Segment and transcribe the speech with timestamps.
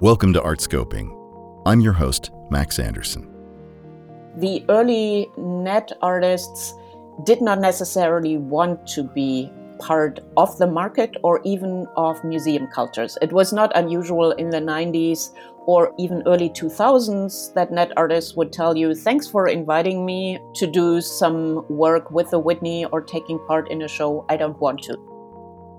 [0.00, 1.10] Welcome to Artscoping.
[1.66, 3.28] I'm your host, Max Anderson.
[4.36, 6.72] The early net artists
[7.24, 9.50] did not necessarily want to be
[9.80, 13.18] part of the market or even of museum cultures.
[13.20, 15.34] It was not unusual in the 90s
[15.66, 20.68] or even early 2000s that net artists would tell you, Thanks for inviting me to
[20.68, 24.24] do some work with the Whitney or taking part in a show.
[24.28, 24.96] I don't want to.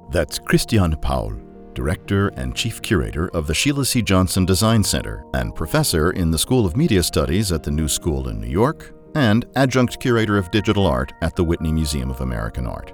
[0.09, 1.39] That's Christiane Paul,
[1.79, 4.01] Director and Chief Curator of the Sheila C.
[4.01, 8.27] Johnson Design Center and Professor in the School of Media Studies at the New School
[8.27, 12.67] in New York and Adjunct Curator of Digital Art at the Whitney Museum of American
[12.67, 12.91] Art.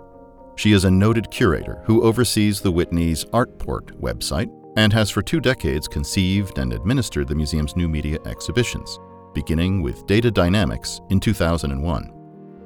[0.55, 5.41] She is a noted curator who oversees the Whitney's Artport website and has for two
[5.41, 8.99] decades conceived and administered the museum's new media exhibitions,
[9.33, 12.14] beginning with Data Dynamics in 2001.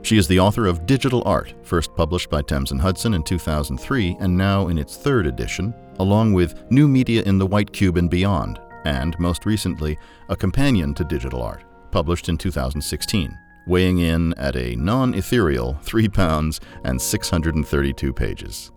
[0.01, 4.17] She is the author of Digital Art, first published by Thames and Hudson in 2003
[4.19, 8.09] and now in its third edition, along with New Media in the White Cube and
[8.09, 9.97] Beyond, and most recently,
[10.29, 13.37] a companion to Digital Art, published in 2016
[13.69, 18.71] weighing in at a non ethereal 3 pounds and 632 pages.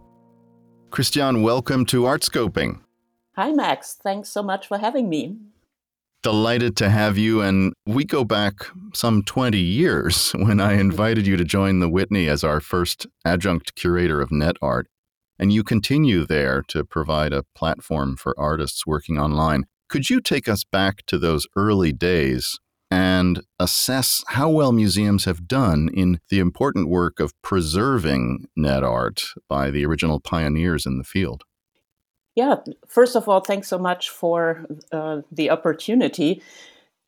[0.90, 2.80] Christiane, welcome to Artscoping.
[3.34, 3.94] Hi, Max.
[3.94, 5.38] Thanks so much for having me.
[6.22, 7.40] Delighted to have you.
[7.40, 8.54] And we go back
[8.94, 13.74] some 20 years when I invited you to join the Whitney as our first adjunct
[13.74, 14.86] curator of net art.
[15.38, 19.64] And you continue there to provide a platform for artists working online.
[19.88, 22.60] Could you take us back to those early days
[22.92, 29.22] and assess how well museums have done in the important work of preserving net art
[29.48, 31.42] by the original pioneers in the field.
[32.34, 32.56] Yeah,
[32.88, 36.42] first of all, thanks so much for uh, the opportunity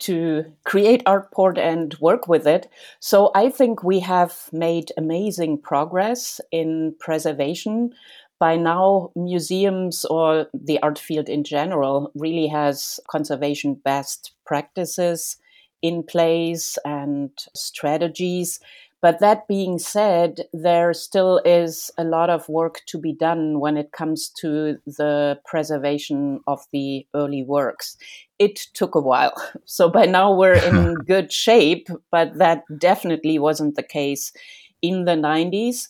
[0.01, 2.69] to create Artport and work with it.
[3.01, 7.95] So I think we have made amazing progress in preservation.
[8.39, 15.37] By now, museums or the art field in general really has conservation best practices
[15.81, 18.61] in place and strategies.
[19.05, 23.77] But that being said, there still is a lot of work to be done when
[23.77, 27.99] it comes to the preservation of the early works.
[28.39, 29.35] It took a while.
[29.67, 34.33] So by now we're in good shape, but that definitely wasn't the case
[34.81, 35.89] in the 90s.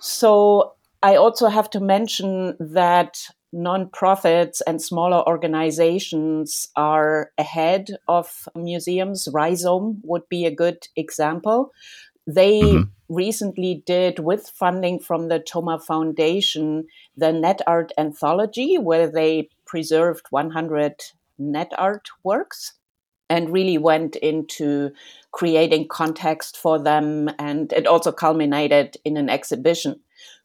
[0.00, 3.18] So I also have to mention that
[3.54, 9.28] nonprofits and smaller organizations are ahead of museums.
[9.32, 11.70] Rhizome would be a good example.
[12.26, 13.14] They mm-hmm.
[13.14, 20.26] recently did, with funding from the Toma Foundation, the Net Art Anthology, where they preserved
[20.30, 20.94] 100
[21.38, 22.74] net art works
[23.28, 24.90] and really went into
[25.32, 27.30] creating context for them.
[27.38, 30.00] And it also culminated in an exhibition.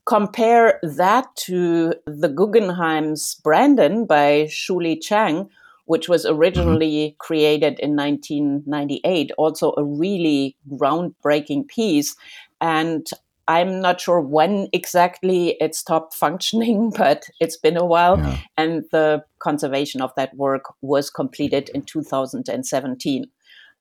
[0.05, 5.49] Compare that to the Guggenheim's Brandon by Shu Lea Cheang,
[5.87, 7.17] which was originally mm-hmm.
[7.17, 12.15] created in 1998, also a really groundbreaking piece.
[12.61, 13.07] And
[13.47, 18.19] I'm not sure when exactly it stopped functioning, but it's been a while.
[18.19, 18.37] Yeah.
[18.57, 23.25] And the conservation of that work was completed in 2017.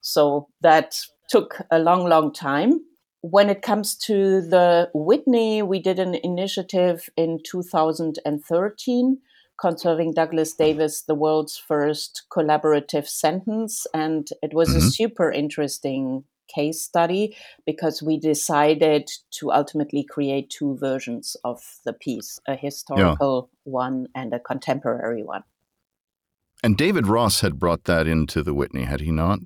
[0.00, 2.80] So that took a long, long time
[3.22, 9.18] when it comes to the Whitney, we did an initiative in 2013
[9.58, 13.86] conserving Douglas Davis, the world's first collaborative sentence.
[13.94, 14.78] And it was mm-hmm.
[14.78, 21.92] a super interesting case study because we decided to ultimately create two versions of the
[21.92, 23.72] piece a historical yeah.
[23.72, 25.42] one and a contemporary one.
[26.62, 29.40] And David Ross had brought that into the Whitney, had he not?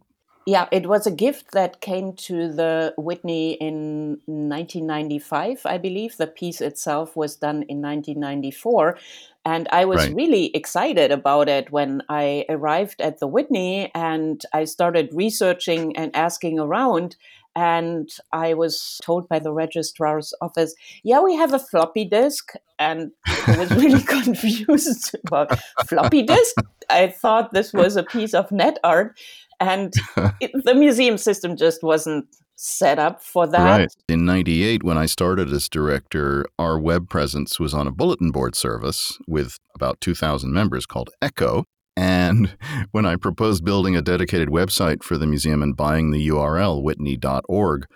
[0.47, 6.17] Yeah, it was a gift that came to the Whitney in 1995, I believe.
[6.17, 8.99] The piece itself was done in 1994.
[9.45, 10.15] And I was right.
[10.15, 16.15] really excited about it when I arrived at the Whitney and I started researching and
[16.15, 17.17] asking around.
[17.57, 22.53] And I was told by the registrar's office, yeah, we have a floppy disk.
[22.79, 26.57] And I was really confused about floppy disk.
[26.89, 29.19] I thought this was a piece of net art
[29.61, 29.93] and
[30.41, 32.27] it, the museum system just wasn't
[32.61, 33.79] set up for that.
[33.79, 33.89] Right.
[34.07, 38.55] In 98, when I started as director, our web presence was on a bulletin board
[38.55, 41.65] service with about 2,000 members called Echo.
[41.97, 42.57] And
[42.91, 47.87] when I proposed building a dedicated website for the museum and buying the URL, whitney.org,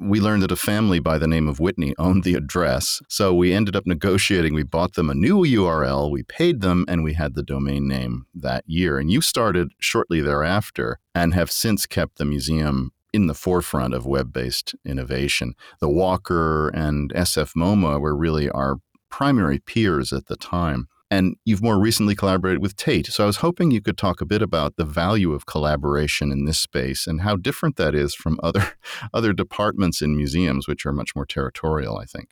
[0.00, 3.00] we learned that a family by the name of Whitney owned the address.
[3.08, 4.54] So we ended up negotiating.
[4.54, 8.26] We bought them a new URL, we paid them, and we had the domain name
[8.32, 8.98] that year.
[8.98, 14.06] And you started shortly thereafter and have since kept the museum in the forefront of
[14.06, 15.54] web based innovation.
[15.80, 18.76] The Walker and SF MoMA were really our
[19.10, 20.88] primary peers at the time.
[21.10, 23.08] And you've more recently collaborated with Tate.
[23.08, 26.46] So I was hoping you could talk a bit about the value of collaboration in
[26.46, 28.72] this space and how different that is from other
[29.12, 32.30] other departments in museums, which are much more territorial, I think.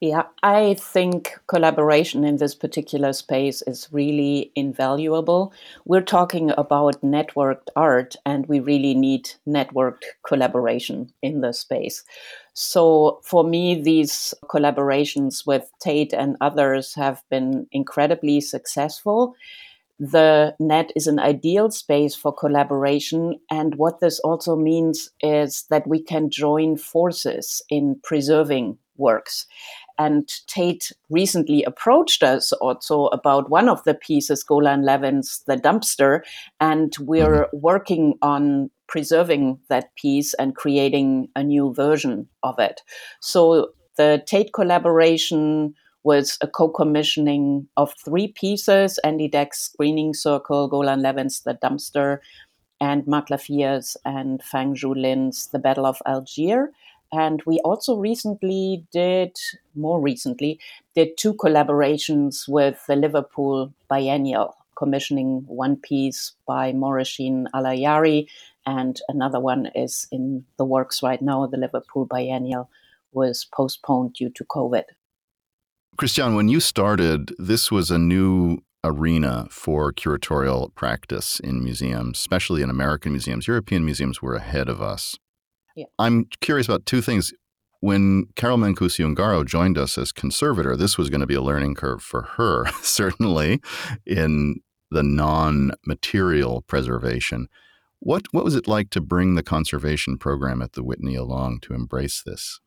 [0.00, 5.52] Yeah, I think collaboration in this particular space is really invaluable.
[5.84, 12.04] We're talking about networked art, and we really need networked collaboration in the space.
[12.54, 19.34] So, for me, these collaborations with Tate and others have been incredibly successful.
[20.00, 23.38] The net is an ideal space for collaboration.
[23.50, 29.46] And what this also means is that we can join forces in preserving works.
[29.98, 36.20] And Tate recently approached us also about one of the pieces, Golan Levin's The Dumpster,
[36.58, 37.58] and we're mm-hmm.
[37.60, 42.80] working on preserving that piece and creating a new version of it.
[43.20, 51.02] So the Tate collaboration was a co-commissioning of three pieces, Andy Deck's Screening Circle, Golan
[51.02, 52.18] Levin's The Dumpster,
[52.80, 56.70] and Marc Lafia's and Fang-Yu Lin's The Battle of Algiers.
[57.12, 59.36] And we also recently did,
[59.74, 60.60] more recently,
[60.94, 68.28] did two collaborations with the Liverpool Biennial, commissioning one piece by Morehshin Allahyari,
[68.64, 71.46] and another one is in the works right now.
[71.46, 72.70] The Liverpool Biennial
[73.12, 74.84] was postponed due to COVID.
[76.00, 82.62] Christian, when you started, this was a new arena for curatorial practice in museums, especially
[82.62, 83.46] in American museums.
[83.46, 85.18] European museums were ahead of us.
[85.76, 85.84] Yeah.
[85.98, 87.34] I'm curious about two things.
[87.80, 91.74] When Carol Mancusi Ungaro joined us as conservator, this was going to be a learning
[91.74, 93.60] curve for her, certainly
[94.06, 97.46] in the non material preservation.
[97.98, 101.74] What, what was it like to bring the conservation program at the Whitney along to
[101.74, 102.58] embrace this?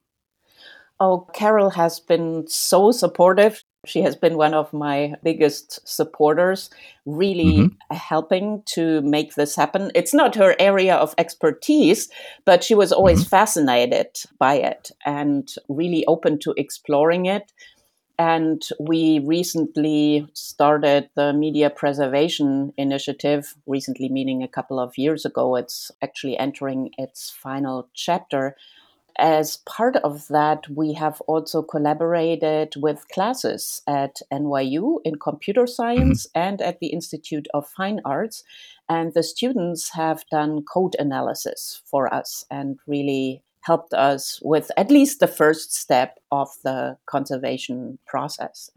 [1.00, 3.64] Oh, Carol has been so supportive.
[3.86, 6.70] She has been one of my biggest supporters,
[7.06, 7.96] really mm-hmm.
[7.96, 9.92] helping to make this happen.
[9.94, 12.08] It's not her area of expertise,
[12.46, 13.30] but she was always mm-hmm.
[13.30, 14.08] fascinated
[14.40, 17.52] by it and really open to exploring it.
[18.18, 25.56] And we recently started the Media Preservation Initiative, recently meaning a couple of years ago.
[25.58, 28.56] It's actually entering its final chapter
[29.18, 36.28] as part of that, we have also collaborated with classes at NYU in computer science
[36.28, 36.48] mm-hmm.
[36.48, 38.44] and at the Institute of Fine Arts.
[38.90, 44.92] And the students have done code analysis for us and really helped us with at
[44.92, 48.70] least the first step of the conservation process.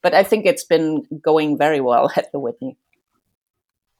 [0.00, 2.76] But I think it's been going very well at the Whitney.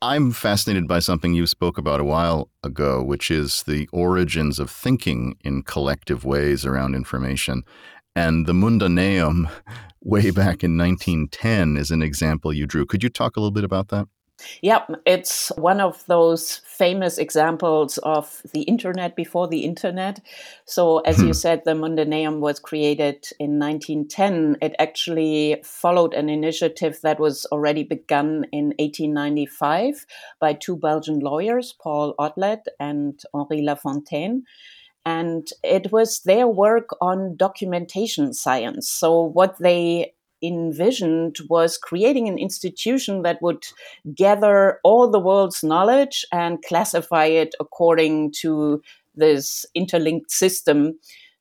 [0.00, 4.70] I'm fascinated by something you spoke about a while ago, which is the origins of
[4.70, 7.64] thinking in collective ways around information.
[8.14, 9.50] And the Mundaneum,
[10.00, 12.86] way back in 1910, is an example you drew.
[12.86, 14.06] Could you talk a little bit about that?
[14.62, 20.20] Yeah, it's one of those famous examples of the internet before the internet.
[20.64, 21.32] So, as you hmm.
[21.32, 24.58] said, the Mundaneum was created in 1910.
[24.62, 30.06] It actually followed an initiative that was already begun in 1895
[30.40, 34.44] by two Belgian lawyers, Paul Otlet and Henri Lafontaine
[35.06, 38.90] and it was their work on documentation science.
[38.90, 40.12] So, what they
[40.42, 43.64] envisioned was creating an institution that would
[44.14, 48.82] gather all the world's knowledge and classify it according to
[49.14, 50.94] this interlinked system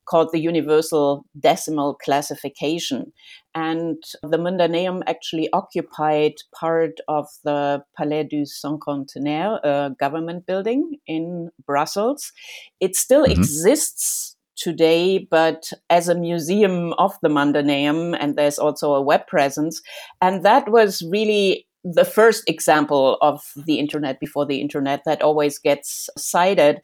[0.08, 3.12] called the Universal Decimal Classification.
[3.54, 11.50] And the Mundaneum actually occupied part of the Palais du Cinquantenaire, a government building in
[11.66, 12.32] Brussels.
[12.80, 13.32] It still mm-hmm.
[13.32, 19.80] exists today, but as a museum of the Mundaneum, and there's also a web presence.
[20.20, 25.58] And that was really the first example of the internet before the internet that always
[25.58, 26.80] gets cited.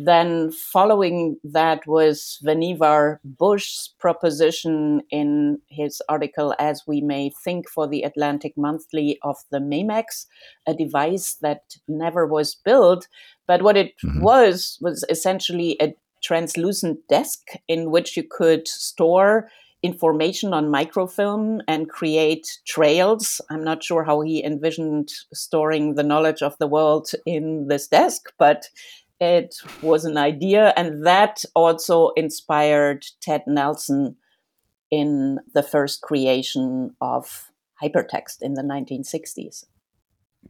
[0.00, 7.88] Then, following that, was Vannevar Bush's proposition in his article, As We May Think for
[7.88, 10.26] the Atlantic Monthly, of the Memex,
[10.68, 13.08] a device that never was built.
[13.48, 14.20] But what it mm-hmm.
[14.20, 15.94] was, was essentially a
[16.28, 19.48] translucent desk in which you could store
[19.82, 23.40] information on microfilm and create trails.
[23.48, 28.30] I'm not sure how he envisioned storing the knowledge of the world in this desk,
[28.38, 28.68] but
[29.20, 30.74] it was an idea.
[30.76, 34.16] And that also inspired Ted Nelson
[34.90, 37.50] in the first creation of
[37.82, 39.64] hypertext in the 1960s.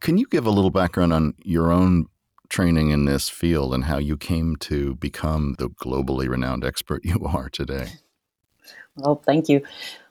[0.01, 2.07] Can you give a little background on your own
[2.49, 7.21] training in this field and how you came to become the globally renowned expert you
[7.25, 7.89] are today.
[8.97, 9.63] Well, thank you.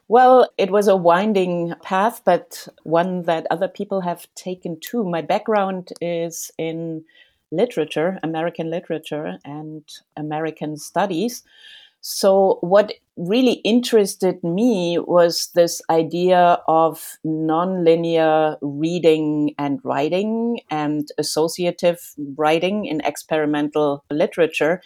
[0.10, 5.04] Well, it was a winding path, but one that other people have taken too.
[5.04, 7.04] My background is in
[7.52, 9.84] literature, American literature, and
[10.16, 11.44] American studies.
[12.10, 22.00] So, what really interested me was this idea of nonlinear reading and writing and associative
[22.38, 24.82] writing in experimental literature.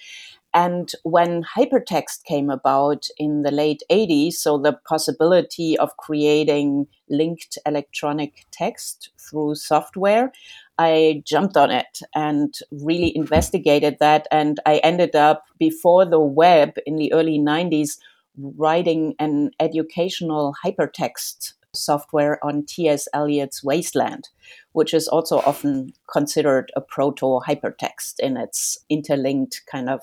[0.52, 7.60] And when hypertext came about in the late 80s, so the possibility of creating linked
[7.68, 10.32] electronic text through software,
[10.78, 14.28] I jumped on it and really investigated that.
[14.32, 17.98] And I ended up before the web in the early 90s
[18.38, 23.08] writing an educational hypertext software on T.S.
[23.14, 24.30] Eliot's Wasteland,
[24.74, 30.02] which is also often considered a proto hypertext in its interlinked kind of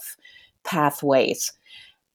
[0.64, 1.52] pathways.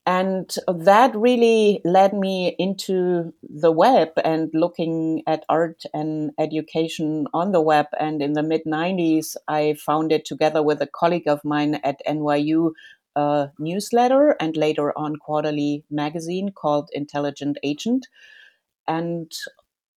[0.05, 7.53] And that really led me into the web and looking at art and education on
[7.53, 7.86] the web.
[7.98, 12.74] And in the mid 90s, I founded together with a colleague of mine at NYU
[13.15, 18.07] a newsletter and later on quarterly magazine called Intelligent Agent.
[18.88, 19.31] And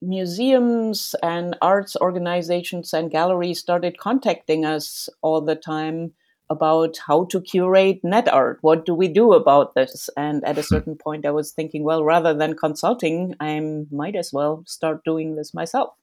[0.03, 6.13] museums and arts organizations and galleries started contacting us all the time
[6.49, 8.59] about how to curate net art.
[8.61, 10.09] What do we do about this?
[10.17, 10.67] And at a hmm.
[10.67, 13.61] certain point, I was thinking, well, rather than consulting, I
[13.91, 15.95] might as well start doing this myself.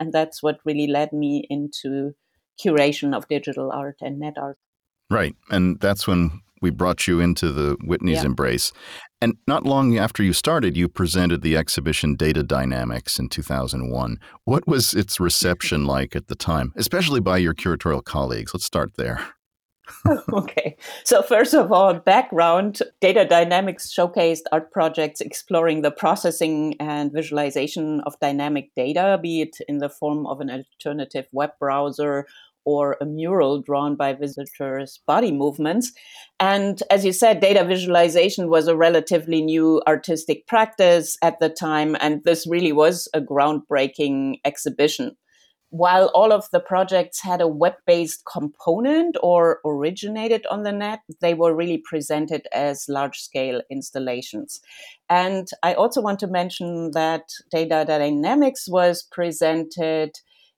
[0.00, 2.14] And that's what really led me into
[2.62, 4.58] curation of digital art and net art.
[5.10, 5.34] Right.
[5.50, 8.26] And that's when we brought you into the Whitney's yeah.
[8.26, 8.72] embrace.
[9.20, 14.18] And not long after you started, you presented the exhibition Data Dynamics in 2001.
[14.44, 18.54] What was its reception like at the time, especially by your curatorial colleagues?
[18.54, 19.20] Let's start there.
[20.32, 20.76] okay.
[21.04, 28.00] So, first of all, background Data Dynamics showcased art projects exploring the processing and visualization
[28.06, 32.26] of dynamic data, be it in the form of an alternative web browser
[32.64, 35.92] or a mural drawn by visitors' body movements.
[36.40, 41.94] And as you said, data visualization was a relatively new artistic practice at the time,
[42.00, 45.16] and this really was a groundbreaking exhibition
[45.74, 51.00] while all of the projects had a web based component or originated on the net,
[51.20, 54.60] they were really presented as large scale installations.
[55.10, 60.12] And I also want to mention that Data Dynamics was presented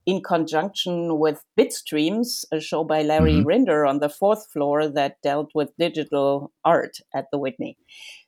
[0.04, 3.48] in conjunction with Bitstreams, a show by Larry mm-hmm.
[3.48, 7.78] Rinder on the fourth floor that dealt with digital art at the Whitney.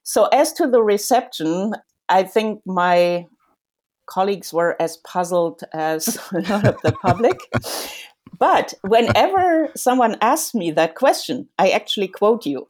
[0.05, 1.75] So, as to the reception,
[2.09, 3.27] I think my
[4.09, 7.39] colleagues were as puzzled as a lot of the public.
[8.39, 12.69] But whenever someone asks me that question, I actually quote you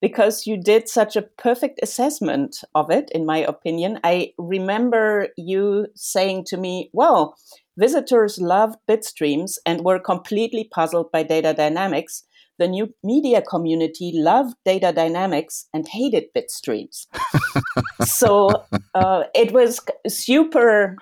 [0.00, 3.98] because you did such a perfect assessment of it, in my opinion.
[4.04, 7.36] I remember you saying to me, Well,
[7.76, 12.24] visitors loved bitstreams and were completely puzzled by data dynamics
[12.58, 17.06] the new media community loved data dynamics and hated bitstreams.
[18.04, 20.96] so uh, it was super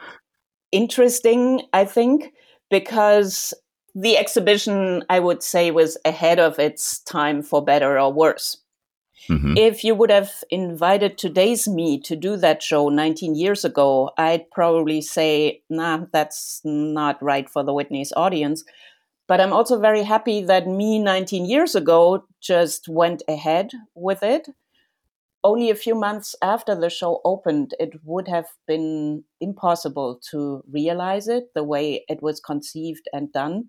[0.72, 2.32] interesting, I think,
[2.70, 3.54] because
[3.94, 8.58] the exhibition, I would say, was ahead of its time for better or worse.
[9.30, 9.56] Mm-hmm.
[9.56, 14.50] If you would have invited today's me to do that show 19 years ago, I'd
[14.50, 18.64] probably say, nah, that's not right for the Whitney's audience.
[19.26, 24.48] But I'm also very happy that me 19 years ago just went ahead with it.
[25.44, 31.28] Only a few months after the show opened, it would have been impossible to realize
[31.28, 33.66] it the way it was conceived and done.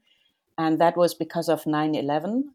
[0.57, 2.51] And that was because of 9 11.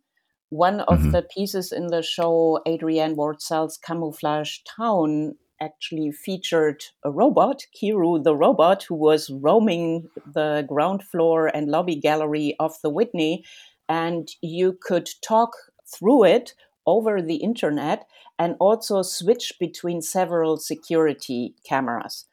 [0.50, 1.10] One of mm-hmm.
[1.12, 8.34] the pieces in the show, Adrienne Wortzel's Camouflage Town, actually featured a robot, Kiru the
[8.34, 13.44] robot, who was roaming the ground floor and lobby gallery of the Whitney.
[13.88, 15.52] And you could talk
[15.86, 16.54] through it
[16.86, 18.06] over the internet
[18.38, 22.26] and also switch between several security cameras.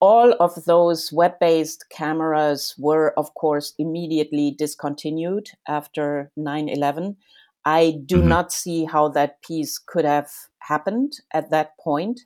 [0.00, 7.16] All of those web based cameras were, of course, immediately discontinued after 9 11.
[7.64, 8.28] I do mm-hmm.
[8.28, 12.20] not see how that piece could have happened at that point.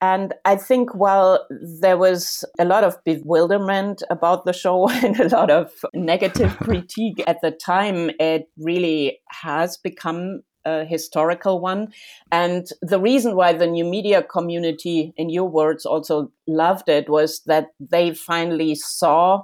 [0.00, 1.46] And I think while
[1.80, 7.22] there was a lot of bewilderment about the show and a lot of negative critique
[7.26, 11.92] at the time, it really has become a historical one.
[12.32, 17.40] And the reason why the new media community, in your words, also loved it was
[17.46, 19.42] that they finally saw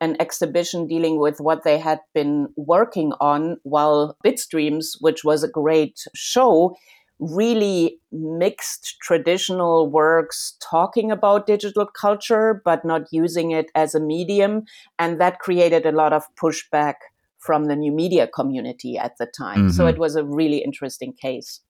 [0.00, 5.48] an exhibition dealing with what they had been working on, while Bitstreams, which was a
[5.48, 6.74] great show,
[7.18, 14.64] really mixed traditional works talking about digital culture, but not using it as a medium.
[14.98, 16.94] And that created a lot of pushback
[17.40, 19.58] from the new media community at the time.
[19.58, 19.70] Mm-hmm.
[19.70, 21.60] So it was a really interesting case.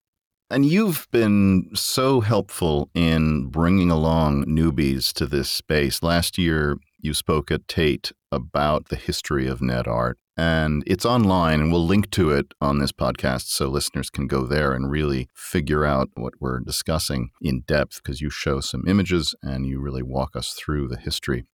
[0.53, 6.03] And you've been so helpful in bringing along newbies to this space.
[6.03, 11.61] Last year, you spoke at Tate about the history of net art, and it's online,
[11.61, 15.29] and we'll link to it on this podcast so listeners can go there and really
[15.35, 20.03] figure out what we're discussing in depth because you show some images and you really
[20.03, 21.45] walk us through the history.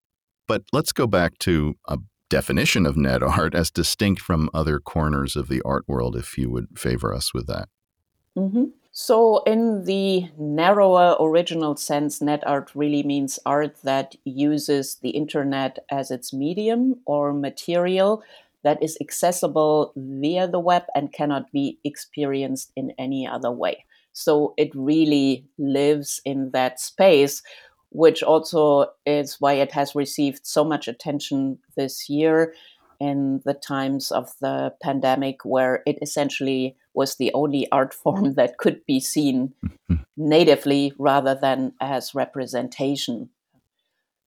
[0.49, 5.37] But let's go back to a definition of net art as distinct from other corners
[5.37, 7.69] of the art world, if you would favor us with that.
[8.37, 8.65] Mm-hmm.
[8.99, 15.79] So, in the narrower original sense, net art really means art that uses the internet
[15.91, 18.23] as its medium or material
[18.65, 23.85] that is accessible via the web and cannot be experienced in any other way.
[24.15, 27.43] So, it really lives in that space,
[27.91, 32.55] which also is why it has received so much attention this year
[32.99, 38.59] in the times of the pandemic, where it essentially was the only art form that
[38.59, 39.55] could be seen
[40.17, 43.29] natively rather than as representation.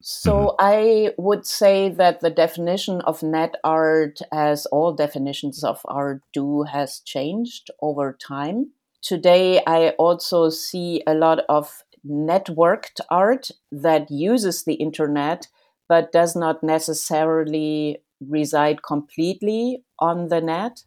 [0.01, 0.55] So mm-hmm.
[0.59, 6.63] I would say that the definition of net art, as all definitions of art do,
[6.63, 8.71] has changed over time.
[9.01, 15.47] Today, I also see a lot of networked art that uses the internet
[15.87, 20.83] but does not necessarily reside completely on the net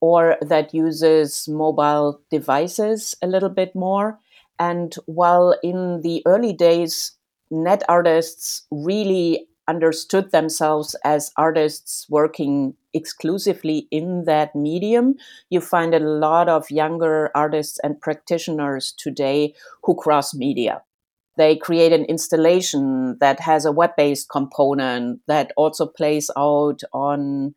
[0.00, 4.18] or that uses mobile devices a little bit more.
[4.58, 7.12] And while in the early days,
[7.50, 15.14] net artists really understood themselves as artists working exclusively in that medium,
[15.50, 20.82] you find a lot of younger artists and practitioners today who cross media.
[21.36, 27.54] They create an installation that has a web based component that also plays out on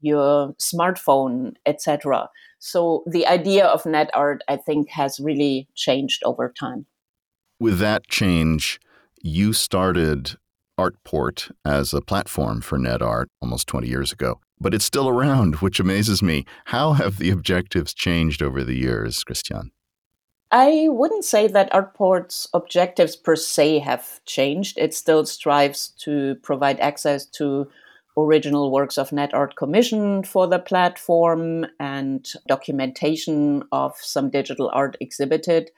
[0.00, 2.28] your smartphone, etc.
[2.58, 6.86] So the idea of net art, I think, has really changed over time.
[7.60, 8.80] With that change,
[9.22, 10.36] you started
[10.78, 15.56] Artport as a platform for net art almost 20 years ago, but it's still around,
[15.56, 16.44] which amazes me.
[16.66, 19.72] How have the objectives changed over the years, Christian?
[20.52, 24.76] I wouldn't say that Artport's objectives per se have changed.
[24.78, 27.70] It still strives to provide access to
[28.16, 34.96] original works of net art commissioned for the platform and documentation of some digital art
[35.00, 35.70] exhibited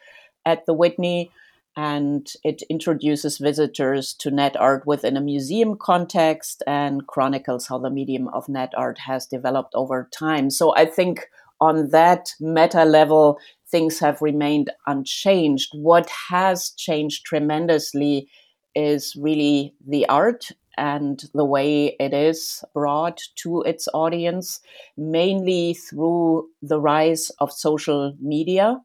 [0.47, 1.31] at the Whitney.
[1.77, 7.91] And it introduces visitors to net art within a museum context and chronicles how the
[7.91, 10.51] medium of net art has developed over time.
[10.51, 11.29] So I think
[11.61, 13.39] on that meta level,
[13.71, 15.71] things have remained unchanged.
[15.73, 18.29] What has changed tremendously
[18.75, 24.61] is really the art and the way it is brought to its audience,
[24.97, 28.81] mainly through the rise of social media.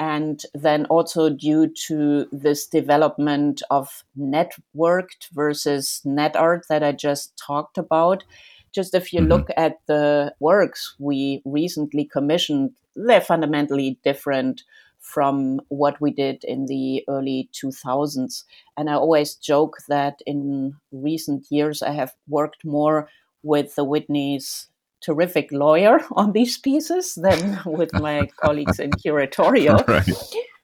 [0.00, 7.36] And then also due to this development of networked versus net art that I just
[7.36, 8.24] talked about.
[8.72, 9.28] Just if you mm-hmm.
[9.28, 14.62] look at the works we recently commissioned, they're fundamentally different
[15.00, 18.44] from what we did in the early 2000s.
[18.78, 23.10] And I always joke that in recent years I have worked more
[23.42, 24.69] with the Whitney's
[25.00, 29.84] terrific lawyer on these pieces than with my colleagues in curatorial.
[29.90, 30.08] Right.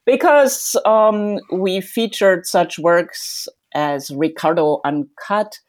[0.05, 5.59] Because um, we featured such works as Riccardo Uncut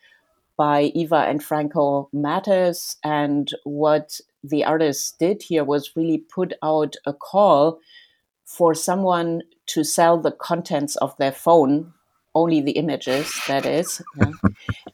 [0.57, 2.97] by Eva and Franco Mattes.
[3.03, 7.81] And what the artists did here was really put out a call
[8.45, 11.93] for someone to sell the contents of their phone,
[12.35, 14.31] only the images, that is, yeah,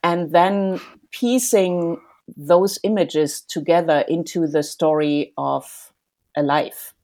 [0.02, 0.80] and then
[1.12, 2.00] piecing
[2.36, 5.92] those images together into the story of
[6.36, 6.94] a life.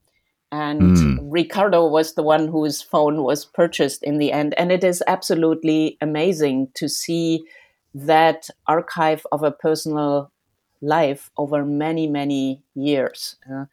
[0.52, 1.18] And mm.
[1.22, 4.54] Riccardo was the one whose phone was purchased in the end.
[4.58, 7.44] And it is absolutely amazing to see
[7.94, 10.32] that archive of a personal
[10.82, 13.36] life over many, many years.
[13.50, 13.66] Uh,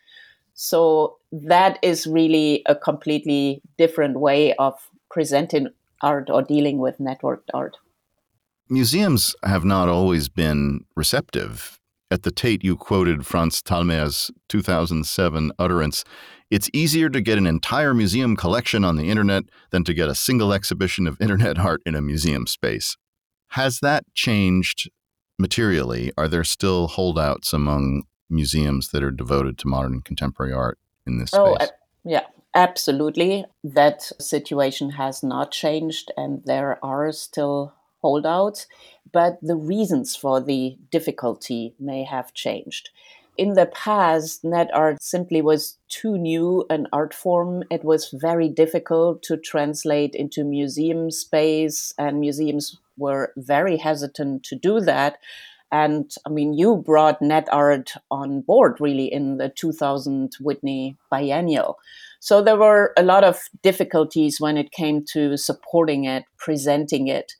[0.53, 5.69] so that is really a completely different way of presenting
[6.01, 7.77] art or dealing with networked art.
[8.69, 11.79] Museums have not always been receptive.
[12.11, 16.03] At the Tate, you quoted Franz Thalmair's 2007 utterance
[16.49, 20.15] It's easier to get an entire museum collection on the internet than to get a
[20.15, 22.97] single exhibition of internet art in a museum space.
[23.49, 24.89] Has that changed
[25.39, 26.11] materially?
[26.17, 31.19] Are there still holdouts among museums that are devoted to modern and contemporary art in
[31.19, 31.69] this oh, space?
[31.69, 31.71] Uh,
[32.03, 32.23] yeah,
[32.57, 33.45] Absolutely.
[33.63, 37.75] That situation has not changed, and there are still
[38.07, 38.67] holdouts,
[39.11, 42.89] but the reasons for the difficulty may have changed.
[43.37, 47.63] In the past, net art simply was too new an art form.
[47.69, 54.55] It was very difficult to translate into museum space, and museums were very hesitant to
[54.55, 55.19] do that.
[55.71, 61.77] And I mean, you brought net art on board really in the 2000 Whitney Biennial.
[62.19, 67.33] So there were a lot of difficulties when it came to supporting it, presenting it.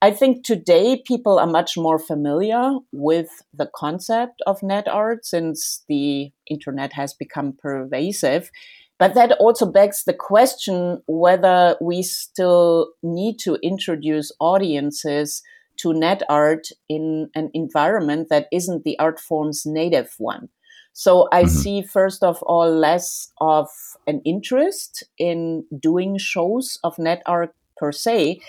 [0.00, 5.82] I think today people are much more familiar with the concept of net art since
[5.88, 8.50] the internet has become pervasive.
[8.98, 15.42] But that also begs the question whether we still need to introduce audiences
[15.78, 20.48] to net art in an environment that isn't the art form's native one.
[20.92, 21.50] So I mm-hmm.
[21.50, 23.68] see, first of all, less of
[24.08, 28.40] an interest in doing shows of net art per se.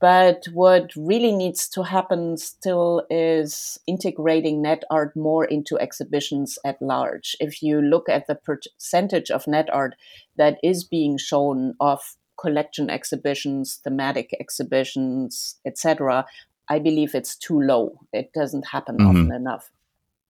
[0.00, 6.80] But what really needs to happen still is integrating net art more into exhibitions at
[6.80, 7.36] large.
[7.40, 9.96] If you look at the percentage of net art
[10.36, 12.00] that is being shown of
[12.40, 16.26] collection exhibitions, thematic exhibitions, etc.,
[16.68, 17.98] I believe it's too low.
[18.12, 19.08] It doesn't happen mm-hmm.
[19.08, 19.70] often enough.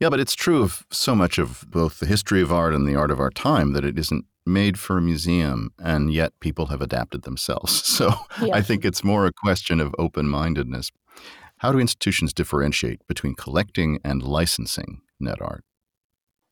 [0.01, 2.95] Yeah, but it's true of so much of both the history of art and the
[2.95, 6.81] art of our time that it isn't made for a museum, and yet people have
[6.83, 7.83] adapted themselves.
[7.99, 8.51] So yes.
[8.53, 10.93] I think it's more a question of open mindedness.
[11.59, 15.65] How do institutions differentiate between collecting and licensing net art?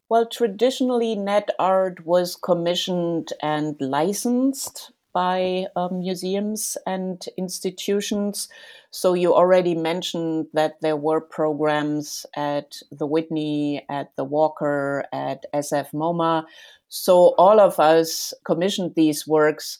[0.08, 8.50] Well, traditionally, net art was commissioned and licensed by um, museums and institutions.
[8.90, 15.46] So you already mentioned that there were programs at the Whitney, at the Walker, at
[15.54, 16.44] SF MoMA.
[16.90, 19.78] So all of us commissioned these works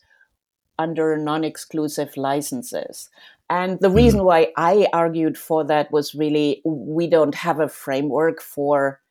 [0.78, 3.10] under non-exclusive licenses.
[3.50, 4.28] And the reason mm-hmm.
[4.28, 9.02] why I argued for that was really we don't have a framework for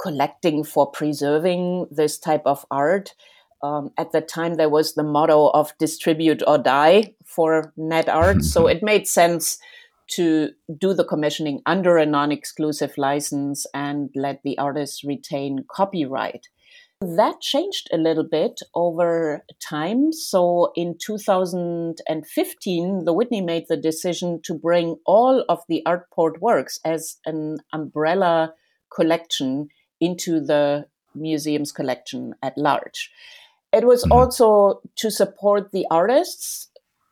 [0.00, 3.14] collecting, for preserving this type of art
[3.62, 8.44] um, at the time there was the motto of distribute or die for net art
[8.44, 9.58] so it made sense
[10.08, 16.48] to do the commissioning under a non-exclusive license and let the artist retain copyright
[17.02, 20.12] that changed a little bit over time.
[20.12, 26.78] So in 2015, the Whitney made the decision to bring all of the Artport works
[26.84, 28.54] as an umbrella
[28.94, 29.68] collection
[30.00, 33.10] into the museum's collection at large.
[33.72, 34.12] It was mm-hmm.
[34.12, 36.68] also to support the artists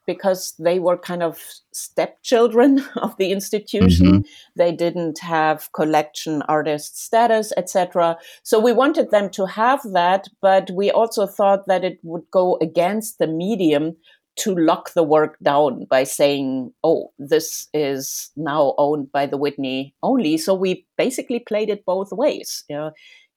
[0.07, 1.39] because they were kind of
[1.73, 4.07] stepchildren of the institution.
[4.07, 4.21] Mm-hmm.
[4.57, 8.19] They didn't have collection artist status, etc.
[8.43, 12.59] So we wanted them to have that, but we also thought that it would go
[12.61, 13.97] against the medium
[14.37, 19.95] to lock the work down by saying, oh, this is now owned by the Whitney
[20.03, 20.39] only.
[20.39, 22.65] So we basically played it both ways.
[22.69, 22.91] You know?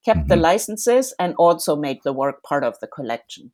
[0.06, 0.30] Kept mm-hmm.
[0.30, 3.52] the licenses and also made the work part of the collection.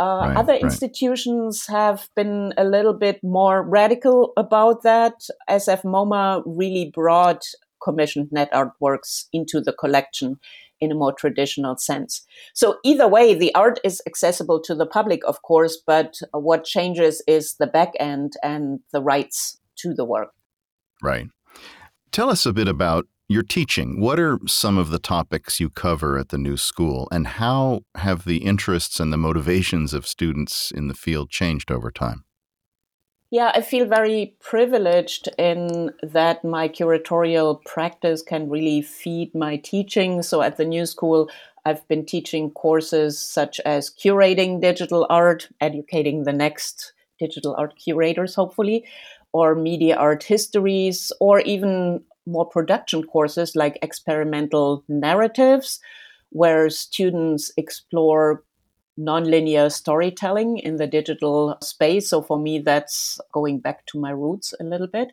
[0.00, 0.62] Uh, right, other right.
[0.62, 5.14] institutions have been a little bit more radical about that.
[5.48, 7.44] SF MoMA really brought
[7.82, 10.38] commissioned net artworks into the collection
[10.80, 12.26] in a more traditional sense.
[12.54, 17.22] So, either way, the art is accessible to the public, of course, but what changes
[17.28, 20.32] is the back end and the rights to the work.
[21.00, 21.28] Right.
[22.10, 24.00] Tell us a bit about your teaching.
[24.00, 28.24] What are some of the topics you cover at the new school, and how have
[28.24, 32.24] the interests and the motivations of students in the field changed over time?
[33.30, 40.22] Yeah, I feel very privileged in that my curatorial practice can really feed my teaching.
[40.22, 41.30] So at the new school,
[41.64, 48.34] I've been teaching courses such as curating digital art, educating the next digital art curators,
[48.34, 48.84] hopefully,
[49.32, 55.80] or media art histories, or even more production courses like experimental narratives,
[56.30, 58.42] where students explore
[58.98, 62.10] nonlinear storytelling in the digital space.
[62.10, 65.12] So for me, that's going back to my roots a little bit.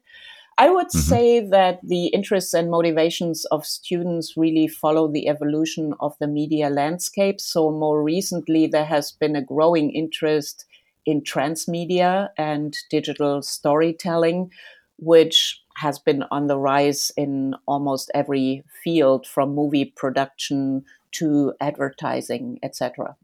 [0.57, 0.99] I would mm-hmm.
[0.99, 6.69] say that the interests and motivations of students really follow the evolution of the media
[6.69, 7.39] landscape.
[7.39, 10.65] So more recently, there has been a growing interest
[11.05, 14.51] in transmedia and digital storytelling,
[14.97, 22.59] which has been on the rise in almost every field from movie production to advertising,
[22.63, 23.15] etc.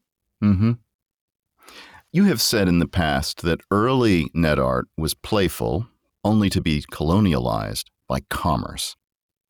[0.43, 0.71] Mm-hmm.
[2.13, 5.87] You have said in the past that early net art was playful,
[6.23, 8.95] only to be colonialized by commerce.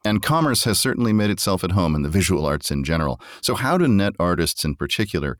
[0.04, 3.20] And commerce has certainly made itself at home in the visual arts in general.
[3.42, 5.38] So, how do net artists in particular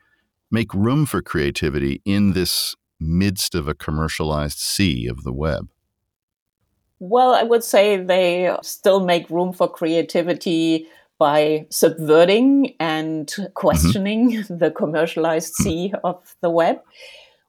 [0.52, 5.70] make room for creativity in this midst of a commercialized sea of the web?
[7.08, 10.88] Well, I would say they still make room for creativity
[11.20, 14.58] by subverting and questioning mm-hmm.
[14.64, 16.78] the commercialized sea of the web,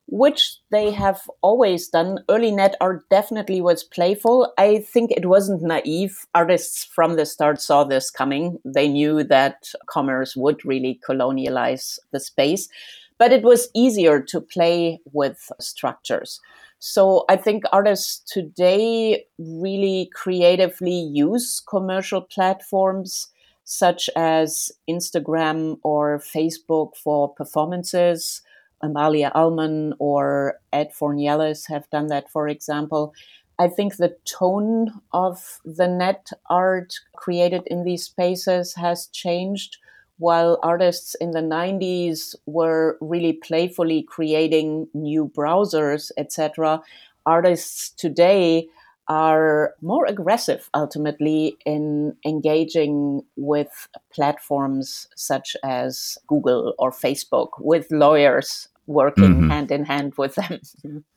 [0.09, 2.19] which they have always done.
[2.29, 4.53] Early net art definitely was playful.
[4.59, 6.27] I think it wasn't naive.
[6.35, 8.59] Artists from the start saw this coming.
[8.63, 12.69] They knew that commerce would really colonialize the space,
[13.17, 16.43] but it was easier to play with structures.
[16.89, 23.27] So I think artists today really creatively use commercial platforms
[23.65, 28.41] such as Instagram or Facebook for performances.
[28.83, 33.13] Amalia Ulman or Ed Fornieles have done that, for example.
[33.59, 39.79] I think the tone of the net art created in these spaces has changed.
[40.19, 46.83] While artists in the 90s were really playfully creating new browsers, etc.,
[47.27, 48.69] artists today
[49.09, 58.69] are more aggressive ultimately in engaging with platforms such as Google or Facebook, with lawyers
[58.87, 59.51] working mm-hmm.
[59.51, 61.05] hand in hand with them.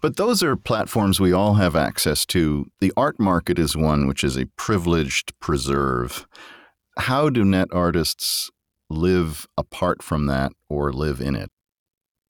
[0.00, 2.70] But those are platforms we all have access to.
[2.80, 6.26] The art market is one which is a privileged preserve.
[7.00, 8.50] How do net artists
[8.88, 11.50] live apart from that or live in it?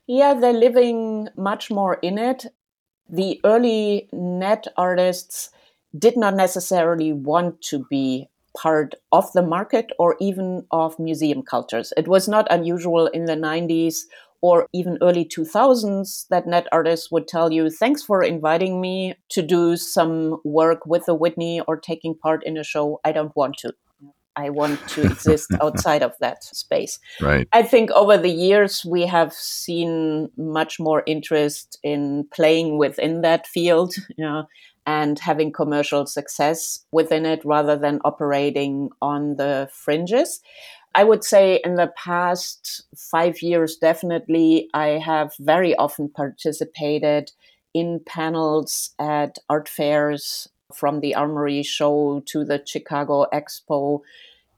[0.07, 2.47] Yeah, they're living much more in it
[3.11, 5.51] the early net artists
[5.99, 11.93] did not necessarily want to be part of the market or even of museum cultures.
[11.97, 14.05] It was not unusual in the 90s
[14.43, 19.43] or even early 2000s that net artists would tell you, Thanks for inviting me to
[19.43, 23.01] do some work with the Whitney or taking part in a show.
[23.05, 23.73] I don't want to.
[24.37, 26.99] I want to exist outside of that space.
[27.21, 27.49] Right.
[27.53, 33.47] I think over the years we have seen much more interest in playing within that
[33.47, 34.45] field, you know,
[34.87, 40.41] and having commercial success within it rather than operating on the fringes.
[40.95, 47.31] I would say in the past five years, definitely, I have very often participated
[47.73, 54.01] in panels at art fairs from the Armory show to the Chicago Expo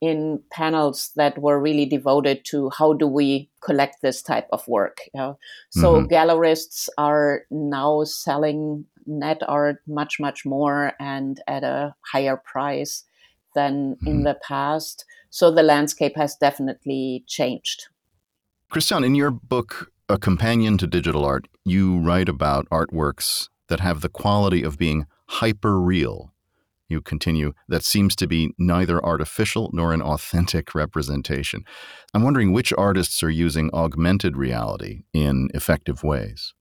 [0.00, 4.98] in panels that were really devoted to how do we collect this type of work.
[5.14, 5.38] You know?
[5.70, 6.12] So mm-hmm.
[6.12, 13.04] gallerists are now selling net art much, much more and at a higher price
[13.54, 14.08] than mm-hmm.
[14.08, 15.04] in the past.
[15.30, 17.86] So the landscape has definitely changed.
[18.70, 24.00] Christian, in your book, A Companion to Digital Art, you write about artworks that have
[24.00, 26.32] the quality of being hyper real.
[26.88, 31.64] You continue, that seems to be neither artificial nor an authentic representation.
[32.12, 36.52] I'm wondering which artists are using augmented reality in effective ways.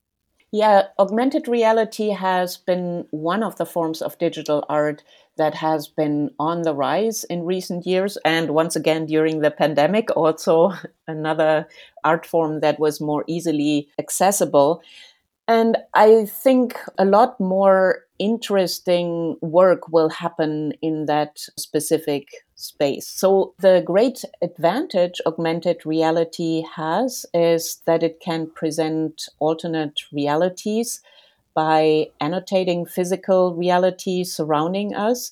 [0.53, 5.03] Yeah, augmented reality has been one of the forms of digital art
[5.37, 8.17] that has been on the rise in recent years.
[8.25, 10.73] And once again, during the pandemic, also
[11.07, 11.67] another
[12.03, 14.81] art form that was more easily accessible.
[15.47, 23.07] And I think a lot more interesting work will happen in that specific space.
[23.07, 31.01] So, the great advantage augmented reality has is that it can present alternate realities
[31.55, 35.31] by annotating physical reality surrounding us.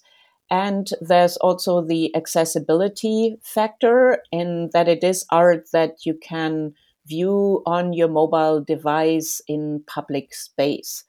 [0.49, 6.73] And there's also the accessibility factor in that it is art that you can
[7.05, 11.03] view on your mobile device in public space.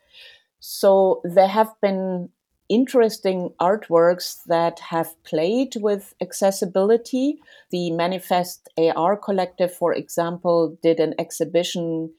[0.61, 2.29] So there have been
[2.68, 7.40] interesting artworks that have played with accessibility.
[7.70, 12.12] The Manifest AR Collective, for example, did an exhibition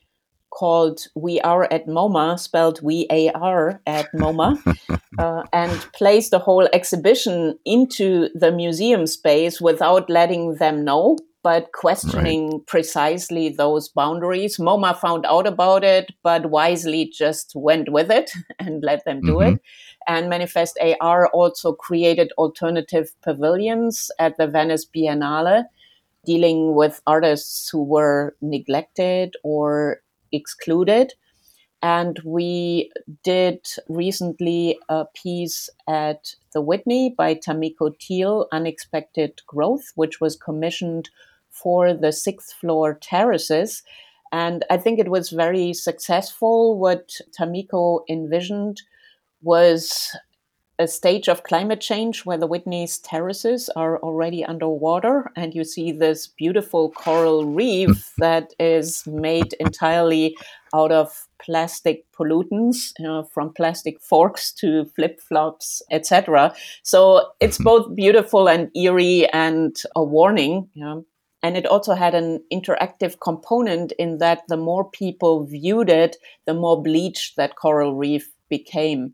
[0.52, 4.60] called We Are at MoMA, spelled We AR at MoMA,
[5.18, 11.72] uh, and placed the whole exhibition into the museum space without letting them know but
[11.72, 12.68] questioning right.
[12.68, 14.58] precisely those boundaries.
[14.58, 19.36] MoMA found out about it, but wisely just went with it and let them do
[19.36, 19.56] mm-hmm.
[19.56, 19.62] it.
[20.08, 25.66] And Manifest AR also created alternative pavilions at the Venice Biennale,
[26.26, 30.02] dealing with artists who were neglected or
[30.32, 31.14] excluded.
[31.84, 32.92] And we
[33.24, 41.10] did recently a piece at the Whitney by Tamiko Thiel, Unexpected Growth, which was commissioned
[41.52, 43.84] for the sixth floor terraces.
[44.32, 46.80] And I think it was very successful.
[46.80, 48.82] What Tamiko envisioned
[49.42, 50.16] was
[50.82, 55.92] a stage of climate change where the Whitney's terraces are already underwater, and you see
[55.92, 60.36] this beautiful coral reef that is made entirely
[60.74, 66.54] out of plastic pollutants, you know, from plastic forks to flip flops, etc.
[66.84, 70.70] So it's both beautiful and eerie and a warning.
[70.74, 71.06] You know?
[71.44, 76.54] And it also had an interactive component in that the more people viewed it, the
[76.54, 79.14] more bleached that coral reef became.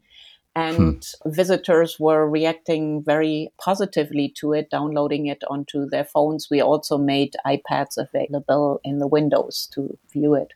[0.55, 1.29] And hmm.
[1.29, 6.47] visitors were reacting very positively to it, downloading it onto their phones.
[6.49, 10.53] We also made iPads available in the windows to view it.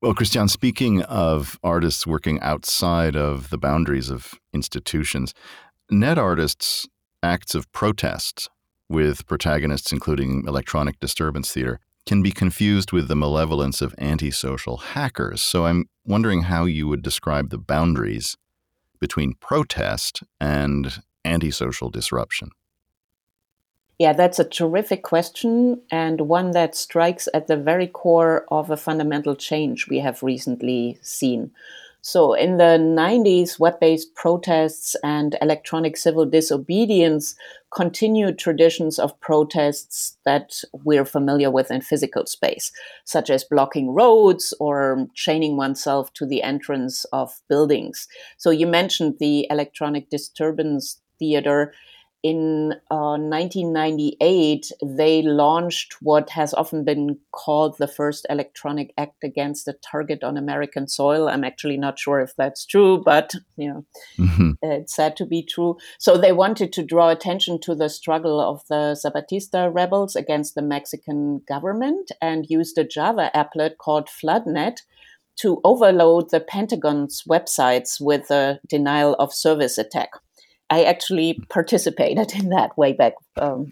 [0.00, 5.32] Well, Christiane, speaking of artists working outside of the boundaries of institutions,
[5.90, 6.88] net artists'
[7.22, 8.48] acts of protest
[8.92, 15.40] with protagonists including electronic disturbance theater can be confused with the malevolence of antisocial hackers.
[15.40, 18.36] So I'm wondering how you would describe the boundaries
[19.00, 22.50] between protest and antisocial disruption.
[23.98, 28.76] Yeah, that's a terrific question and one that strikes at the very core of a
[28.76, 31.52] fundamental change we have recently seen.
[32.04, 37.36] So, in the 90s, web based protests and electronic civil disobedience
[37.70, 42.72] continued traditions of protests that we're familiar with in physical space,
[43.04, 48.08] such as blocking roads or chaining oneself to the entrance of buildings.
[48.36, 51.72] So, you mentioned the electronic disturbance theater
[52.22, 59.66] in uh, 1998, they launched what has often been called the first electronic act against
[59.66, 61.28] a target on American soil.
[61.28, 63.84] I'm actually not sure if that's true, but you know,
[64.18, 64.52] mm-hmm.
[64.62, 65.76] it's said to be true.
[65.98, 70.62] So they wanted to draw attention to the struggle of the Zapatista rebels against the
[70.62, 74.78] Mexican government and used a Java applet called FloodNet
[75.36, 80.10] to overload the Pentagon's websites with a denial of service attack.
[80.70, 83.70] I actually participated in that way back um,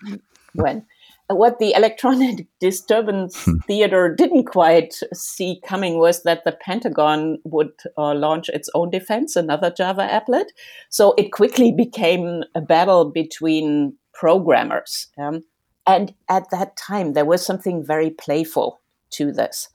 [0.54, 0.86] when.
[1.32, 3.58] What the electronic disturbance hmm.
[3.58, 9.36] theater didn't quite see coming was that the Pentagon would uh, launch its own defense,
[9.36, 10.46] another Java applet.
[10.88, 15.06] So it quickly became a battle between programmers.
[15.16, 15.44] Um,
[15.86, 19.68] and at that time, there was something very playful to this.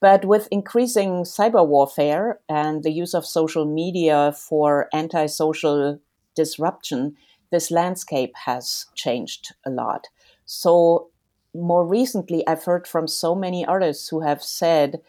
[0.00, 5.98] But with increasing cyber warfare and the use of social media for antisocial
[6.42, 7.16] disruption,
[7.50, 10.06] this landscape has changed a lot.
[10.46, 11.08] So,
[11.54, 15.00] more recently, I've heard from so many artists who have said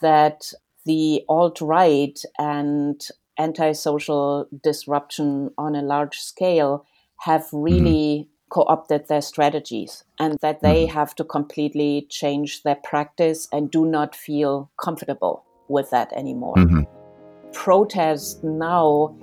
[0.00, 0.52] that
[0.86, 2.96] the alt right and
[3.38, 6.86] antisocial disruption on a large scale
[7.28, 7.62] have mm-hmm.
[7.68, 8.48] really mm-hmm.
[8.50, 10.98] co opted their strategies and that they mm-hmm.
[10.98, 16.56] have to completely change their practice and do not feel comfortable with that anymore.
[16.56, 16.82] Mm-hmm.
[17.52, 19.16] Protest now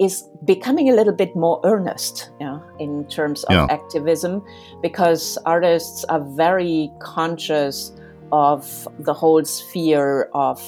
[0.00, 3.66] is becoming a little bit more earnest you know, in terms of yeah.
[3.70, 4.44] activism
[4.82, 7.92] because artists are very conscious
[8.32, 10.60] of the whole sphere of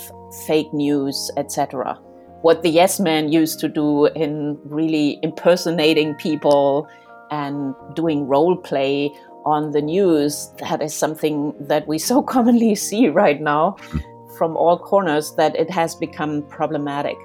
[0.46, 1.98] fake news, etc.
[2.42, 6.88] What the Yes Men used to do in really impersonating people
[7.30, 9.12] and doing role play
[9.44, 13.98] on the news, that is something that we so commonly see right now hmm.
[14.36, 17.16] from all corners that it has become problematic.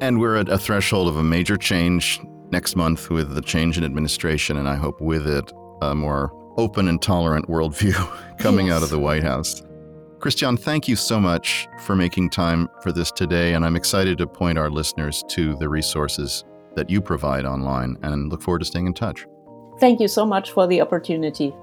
[0.00, 3.84] And we're at a threshold of a major change next month with the change in
[3.84, 7.94] administration, and I hope with it a more open and tolerant worldview
[8.38, 8.76] coming yes.
[8.76, 9.62] out of the White House.
[10.20, 14.26] Christiane, thank you so much for making time for this today, and I'm excited to
[14.26, 18.86] point our listeners to the resources that you provide online and look forward to staying
[18.86, 19.26] in touch.
[19.80, 21.54] Thank you so much for the opportunity.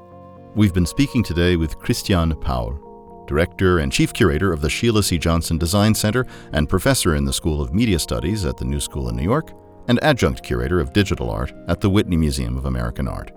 [0.56, 2.80] We've been speaking today with Christiane Paul.
[3.28, 5.18] Director and Chief Curator of the Sheila C.
[5.18, 9.10] Johnson Design Center and Professor in the School of Media Studies at the New School
[9.10, 9.52] in New York,
[9.88, 13.32] and Adjunct Curator of Digital Art at the Whitney Museum of American Art.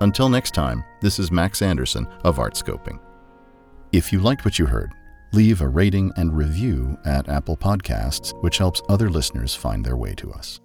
[0.00, 2.98] Until next time, this is Max Anderson of Artscoping.
[3.92, 4.92] If you liked what you heard,
[5.32, 10.14] leave a rating and review at Apple Podcasts, which helps other listeners find their way
[10.14, 10.61] to us.